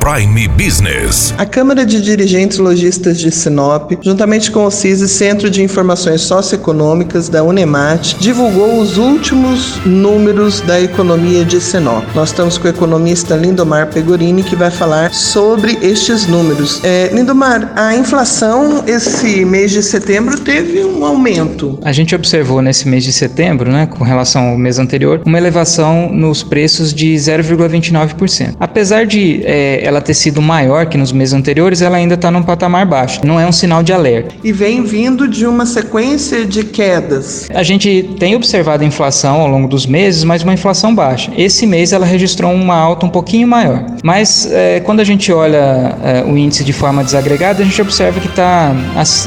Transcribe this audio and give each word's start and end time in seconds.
Prime 0.00 0.48
Business. 0.48 1.32
A 1.38 1.46
Câmara 1.46 1.86
de 1.86 2.00
Dirigentes 2.00 2.58
Logistas 2.58 3.18
de 3.18 3.30
Sinop, 3.30 3.92
juntamente 4.02 4.50
com 4.50 4.66
o 4.66 4.70
CISI, 4.70 5.08
Centro 5.08 5.48
de 5.48 5.62
Informações 5.62 6.20
Socioeconômicas 6.22 7.28
da 7.28 7.42
Unemat, 7.42 8.14
divulgou 8.18 8.80
os 8.80 8.98
últimos 8.98 9.78
números 9.86 10.60
da 10.60 10.80
economia 10.80 11.44
de 11.44 11.60
Sinop. 11.60 12.04
Nós 12.14 12.30
estamos 12.30 12.58
com 12.58 12.66
o 12.66 12.70
economista 12.70 13.34
Lindomar 13.36 13.90
Pegorini, 13.92 14.42
que 14.42 14.54
vai 14.54 14.70
falar 14.70 15.12
sobre 15.14 15.78
estes 15.80 16.26
números. 16.26 16.82
É, 16.84 17.08
Lindomar, 17.12 17.72
a 17.74 17.96
inflação 17.96 18.84
esse 18.86 19.44
mês 19.44 19.70
de 19.70 19.82
setembro 19.82 20.38
teve 20.40 20.84
um 20.84 21.04
aumento. 21.04 21.78
A 21.82 21.92
gente 21.92 22.14
observou 22.14 22.60
nesse 22.60 22.88
mês 22.88 23.04
de 23.04 23.12
setembro, 23.12 23.70
né, 23.70 23.86
com 23.86 24.04
relação 24.04 24.50
ao 24.50 24.58
mês 24.58 24.78
anterior, 24.78 25.22
uma 25.24 25.38
elevação 25.38 26.10
nos 26.12 26.42
preços 26.42 26.92
de 26.92 27.14
0,29%. 27.14 28.56
Apesar 28.60 29.06
de 29.06 29.42
é, 29.44 29.83
ela 29.84 30.00
ter 30.00 30.14
sido 30.14 30.40
maior 30.40 30.86
que 30.86 30.96
nos 30.96 31.12
meses 31.12 31.34
anteriores, 31.34 31.82
ela 31.82 31.96
ainda 31.96 32.14
está 32.14 32.30
num 32.30 32.42
patamar 32.42 32.86
baixo. 32.86 33.20
Não 33.24 33.38
é 33.38 33.46
um 33.46 33.52
sinal 33.52 33.82
de 33.82 33.92
alerta. 33.92 34.34
E 34.42 34.52
vem 34.52 34.82
vindo 34.82 35.28
de 35.28 35.46
uma 35.46 35.66
sequência 35.66 36.44
de 36.44 36.64
quedas. 36.64 37.48
A 37.52 37.62
gente 37.62 38.14
tem 38.18 38.34
observado 38.34 38.82
a 38.82 38.86
inflação 38.86 39.40
ao 39.40 39.48
longo 39.48 39.68
dos 39.68 39.86
meses, 39.86 40.24
mas 40.24 40.42
uma 40.42 40.54
inflação 40.54 40.94
baixa. 40.94 41.32
Esse 41.36 41.66
mês 41.66 41.92
ela 41.92 42.06
registrou 42.06 42.52
uma 42.52 42.76
alta 42.76 43.06
um 43.06 43.10
pouquinho 43.10 43.46
maior. 43.46 43.84
Mas 44.02 44.48
é, 44.50 44.80
quando 44.80 45.00
a 45.00 45.04
gente 45.04 45.32
olha 45.32 45.96
é, 46.02 46.24
o 46.26 46.36
índice 46.36 46.64
de 46.64 46.72
forma 46.72 47.04
desagregada, 47.04 47.62
a 47.62 47.64
gente 47.64 47.80
observa 47.80 48.20
que 48.20 48.28
está 48.28 48.74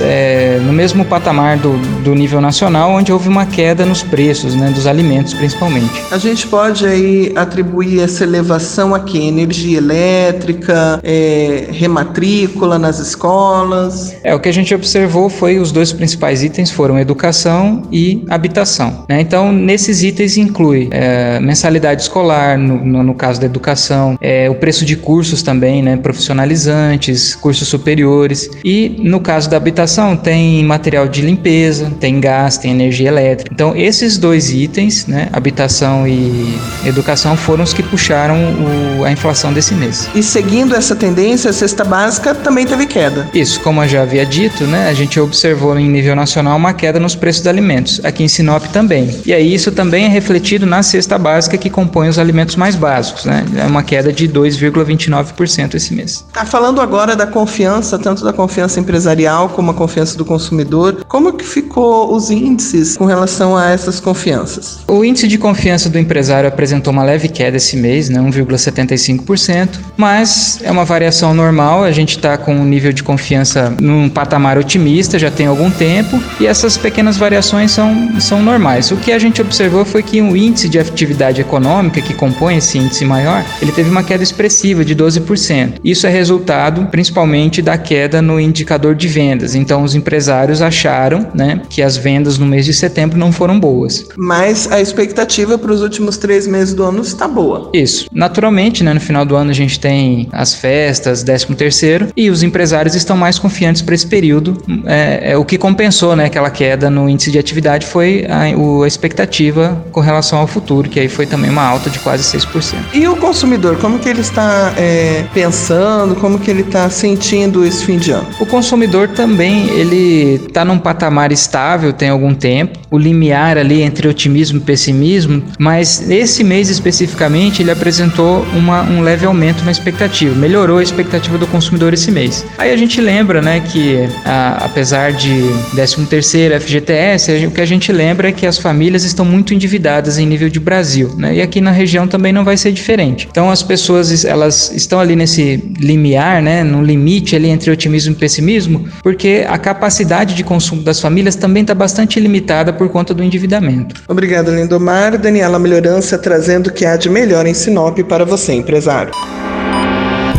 é, 0.01 0.59
no 0.63 0.73
mesmo 0.73 1.05
patamar 1.05 1.57
do, 1.57 1.77
do 2.03 2.13
nível 2.13 2.41
nacional, 2.41 2.91
onde 2.91 3.11
houve 3.11 3.29
uma 3.29 3.45
queda 3.45 3.85
nos 3.85 4.03
preços, 4.03 4.55
né, 4.55 4.71
dos 4.71 4.87
alimentos 4.87 5.33
principalmente. 5.33 6.03
A 6.11 6.17
gente 6.17 6.47
pode 6.47 6.85
aí 6.85 7.31
atribuir 7.35 8.01
essa 8.01 8.23
elevação 8.23 8.93
aqui, 8.93 9.27
energia 9.27 9.77
elétrica, 9.77 10.46
elétrica, 10.47 10.99
é, 11.03 11.67
rematrícula 11.71 12.79
nas 12.79 12.99
escolas? 12.99 14.15
É, 14.23 14.33
o 14.33 14.39
que 14.39 14.47
a 14.47 14.51
gente 14.51 14.73
observou 14.73 15.29
foi 15.29 15.59
os 15.59 15.71
dois 15.71 15.91
principais 15.91 16.43
itens 16.43 16.71
foram 16.71 16.97
educação 16.97 17.83
e 17.91 18.23
habitação. 18.29 19.05
Né? 19.09 19.21
Então, 19.21 19.51
nesses 19.51 20.03
itens 20.03 20.37
inclui 20.37 20.87
é, 20.91 21.39
mensalidade 21.39 22.01
escolar, 22.01 22.57
no, 22.57 22.83
no, 22.85 23.03
no, 23.03 23.13
caso 23.13 23.39
da 23.39 23.45
educação, 23.45 24.17
é, 24.21 24.49
o 24.49 24.55
preço 24.55 24.85
de 24.85 24.95
cursos 24.95 25.41
também, 25.41 25.81
né, 25.81 25.97
profissionalizantes, 25.97 27.35
cursos 27.35 27.67
superiores. 27.67 28.49
E 28.63 28.95
no 29.03 29.19
caso 29.19 29.49
da 29.49 29.57
habitação, 29.57 30.15
tem 30.15 30.63
material 30.63 31.07
de 31.07 31.21
limpeza, 31.21 31.91
tem 31.99 32.19
gás, 32.19 32.57
tem 32.57 32.71
energia 32.71 33.07
elétrica. 33.09 33.51
Então, 33.53 33.75
esses 33.75 34.17
dois 34.17 34.51
itens, 34.51 35.07
né, 35.07 35.29
habitação 35.33 36.07
e 36.07 36.57
educação, 36.85 37.35
foram 37.35 37.63
os 37.63 37.73
que 37.73 37.83
puxaram 37.83 38.37
o, 38.37 39.03
a 39.03 39.11
inflação 39.11 39.51
desse 39.51 39.73
mês. 39.73 40.09
E 40.15 40.21
seguindo 40.37 40.75
essa 40.75 40.95
tendência, 40.95 41.49
a 41.49 41.53
cesta 41.53 41.83
básica 41.83 42.35
também 42.35 42.63
teve 42.63 42.85
queda. 42.85 43.27
Isso, 43.33 43.59
como 43.61 43.81
eu 43.81 43.87
já 43.87 44.03
havia 44.03 44.23
dito, 44.23 44.65
né, 44.65 44.87
a 44.87 44.93
gente 44.93 45.19
observou 45.19 45.75
em 45.79 45.89
nível 45.89 46.15
nacional 46.15 46.55
uma 46.55 46.75
queda 46.75 46.99
nos 46.99 47.15
preços 47.15 47.41
de 47.41 47.49
alimentos, 47.49 47.99
aqui 48.03 48.23
em 48.23 48.27
Sinop 48.27 48.63
também. 48.65 49.19
E 49.25 49.33
aí 49.33 49.51
isso 49.51 49.71
também 49.71 50.05
é 50.05 50.07
refletido 50.07 50.67
na 50.67 50.83
cesta 50.83 51.17
básica 51.17 51.57
que 51.57 51.71
compõe 51.71 52.07
os 52.07 52.19
alimentos 52.19 52.55
mais 52.55 52.75
básicos, 52.75 53.25
né? 53.25 53.43
É 53.57 53.65
uma 53.65 53.81
queda 53.81 54.13
de 54.13 54.29
2,29% 54.29 55.73
esse 55.73 55.91
mês. 55.95 56.23
Tá 56.31 56.45
falando 56.45 56.81
agora 56.81 57.15
da 57.15 57.25
confiança, 57.25 57.97
tanto 57.97 58.23
da 58.23 58.31
confiança 58.31 58.79
empresarial 58.79 59.49
como 59.49 59.71
a 59.71 59.73
confiança 59.73 60.15
do 60.19 60.23
consumidor. 60.23 61.03
Como 61.07 61.33
que 61.33 61.43
ficou 61.43 62.13
os 62.13 62.29
índices 62.29 62.95
com 62.95 63.05
relação 63.05 63.57
a 63.57 63.71
essas 63.71 63.99
confianças? 63.99 64.81
O 64.87 65.03
índice 65.03 65.27
de 65.27 65.39
confiança 65.39 65.89
do 65.89 65.97
empresário 65.97 66.47
apresentou 66.47 66.93
uma 66.93 67.03
leve 67.03 67.27
queda 67.27 67.57
esse 67.57 67.75
mês, 67.75 68.07
né, 68.07 68.19
1,75%, 68.19 69.79
mas 69.97 70.26
mas 70.27 70.59
é 70.61 70.69
uma 70.69 70.83
variação 70.83 71.33
normal. 71.33 71.83
A 71.83 71.91
gente 71.91 72.17
está 72.17 72.37
com 72.37 72.53
um 72.53 72.65
nível 72.65 72.91
de 72.91 73.01
confiança 73.01 73.73
num 73.79 74.09
patamar 74.09 74.57
otimista 74.57 75.17
já 75.17 75.31
tem 75.31 75.47
algum 75.47 75.71
tempo 75.71 76.21
e 76.39 76.45
essas 76.45 76.77
pequenas 76.77 77.15
variações 77.15 77.71
são, 77.71 78.19
são 78.19 78.43
normais. 78.43 78.91
O 78.91 78.97
que 78.97 79.13
a 79.13 79.19
gente 79.19 79.41
observou 79.41 79.85
foi 79.85 80.03
que 80.03 80.21
o 80.21 80.35
índice 80.35 80.67
de 80.67 80.77
atividade 80.77 81.39
econômica 81.39 82.01
que 82.01 82.13
compõe 82.13 82.57
esse 82.57 82.77
índice 82.77 83.05
maior, 83.05 83.45
ele 83.61 83.71
teve 83.71 83.89
uma 83.89 84.03
queda 84.03 84.21
expressiva 84.21 84.83
de 84.83 84.93
12%. 84.93 85.75
Isso 85.81 86.05
é 86.05 86.09
resultado 86.09 86.85
principalmente 86.87 87.61
da 87.61 87.77
queda 87.77 88.21
no 88.21 88.37
indicador 88.37 88.95
de 88.95 89.07
vendas. 89.07 89.55
Então 89.55 89.83
os 89.83 89.95
empresários 89.95 90.61
acharam, 90.61 91.27
né, 91.33 91.61
que 91.69 91.81
as 91.81 91.95
vendas 91.95 92.37
no 92.37 92.45
mês 92.45 92.65
de 92.65 92.73
setembro 92.73 93.17
não 93.17 93.31
foram 93.31 93.57
boas. 93.57 94.05
Mas 94.17 94.69
a 94.71 94.81
expectativa 94.81 95.57
para 95.57 95.71
os 95.71 95.81
últimos 95.81 96.17
três 96.17 96.45
meses 96.45 96.73
do 96.73 96.83
ano 96.83 97.01
está 97.01 97.27
boa. 97.27 97.71
Isso. 97.73 98.07
Naturalmente, 98.11 98.83
né, 98.83 98.93
no 98.93 98.99
final 98.99 99.25
do 99.25 99.35
ano 99.35 99.51
a 99.51 99.53
gente 99.53 99.79
tem 99.79 100.16
as 100.31 100.53
festas, 100.53 101.23
13 101.23 101.47
terceiro, 101.55 102.07
e 102.15 102.29
os 102.29 102.43
empresários 102.43 102.95
estão 102.95 103.17
mais 103.17 103.37
confiantes 103.37 103.81
para 103.81 103.95
esse 103.95 104.07
período. 104.07 104.57
É, 104.85 105.31
é, 105.31 105.37
o 105.37 105.43
que 105.43 105.57
compensou 105.57 106.15
né, 106.15 106.25
aquela 106.25 106.49
queda 106.49 106.89
no 106.89 107.09
índice 107.09 107.31
de 107.31 107.39
atividade 107.39 107.85
foi 107.85 108.25
a, 108.29 108.57
o, 108.57 108.83
a 108.83 108.87
expectativa 108.87 109.83
com 109.91 109.99
relação 109.99 110.39
ao 110.39 110.47
futuro, 110.47 110.89
que 110.89 110.99
aí 110.99 111.09
foi 111.09 111.25
também 111.25 111.49
uma 111.49 111.63
alta 111.63 111.89
de 111.89 111.99
quase 111.99 112.23
6%. 112.37 112.75
E 112.93 113.07
o 113.07 113.15
consumidor, 113.17 113.77
como 113.77 113.99
que 113.99 114.07
ele 114.07 114.21
está 114.21 114.73
é, 114.77 115.23
pensando, 115.33 116.15
como 116.15 116.39
que 116.39 116.49
ele 116.49 116.61
está 116.61 116.89
sentindo 116.89 117.65
esse 117.65 117.85
fim 117.85 117.97
de 117.97 118.11
ano? 118.11 118.27
O 118.39 118.45
consumidor 118.45 119.09
também, 119.09 119.69
ele 119.71 120.35
está 120.47 120.63
num 120.63 120.77
patamar 120.77 121.31
estável 121.31 121.91
tem 121.93 122.09
algum 122.09 122.33
tempo, 122.33 122.79
o 122.89 122.97
limiar 122.97 123.57
ali 123.57 123.81
entre 123.81 124.07
otimismo 124.07 124.59
e 124.59 124.61
pessimismo, 124.61 125.43
mas 125.59 126.09
esse 126.09 126.43
mês 126.43 126.69
especificamente 126.69 127.61
ele 127.61 127.71
apresentou 127.71 128.45
uma, 128.53 128.81
um 128.83 129.01
leve 129.01 129.25
aumento 129.25 129.63
na 129.63 129.71
expectativa 129.71 130.06
expectativa, 130.07 130.35
melhorou 130.35 130.77
a 130.77 130.83
expectativa 130.83 131.37
do 131.37 131.45
consumidor 131.47 131.93
esse 131.93 132.11
mês. 132.11 132.45
Aí 132.57 132.71
a 132.71 132.77
gente 132.77 132.99
lembra, 133.01 133.41
né, 133.41 133.59
que 133.59 134.07
a, 134.25 134.65
apesar 134.65 135.11
de 135.11 135.43
13º 135.75 136.59
FGTS, 136.59 137.45
o 137.45 137.51
que 137.51 137.61
a 137.61 137.65
gente 137.65 137.91
lembra 137.91 138.29
é 138.29 138.31
que 138.31 138.45
as 138.45 138.57
famílias 138.57 139.03
estão 139.03 139.25
muito 139.25 139.53
endividadas 139.53 140.17
em 140.17 140.25
nível 140.25 140.49
de 140.49 140.59
Brasil, 140.59 141.13
né? 141.17 141.35
E 141.35 141.41
aqui 141.41 141.61
na 141.61 141.71
região 141.71 142.07
também 142.07 142.31
não 142.31 142.43
vai 142.43 142.57
ser 142.57 142.71
diferente. 142.71 143.27
Então 143.29 143.51
as 143.51 143.61
pessoas 143.61 144.25
elas 144.25 144.71
estão 144.73 144.99
ali 144.99 145.15
nesse 145.15 145.63
limiar, 145.79 146.41
né, 146.41 146.63
no 146.63 146.81
limite 146.81 147.35
ali 147.35 147.49
entre 147.49 147.69
otimismo 147.69 148.13
e 148.13 148.15
pessimismo, 148.15 148.87
porque 149.03 149.45
a 149.47 149.57
capacidade 149.57 150.33
de 150.33 150.43
consumo 150.43 150.81
das 150.81 150.99
famílias 150.99 151.35
também 151.35 151.61
está 151.61 151.75
bastante 151.75 152.19
limitada 152.19 152.71
por 152.71 152.89
conta 152.89 153.13
do 153.13 153.23
endividamento. 153.23 154.03
Obrigado, 154.07 154.51
Lindomar. 154.51 155.17
Daniela 155.17 155.59
Melhorança 155.59 156.17
trazendo 156.17 156.67
o 156.67 156.73
que 156.73 156.85
há 156.85 156.95
de 156.95 157.09
melhor 157.09 157.45
em 157.45 157.53
Sinop 157.53 157.99
para 157.99 158.25
você, 158.25 158.53
empresário. 158.53 159.11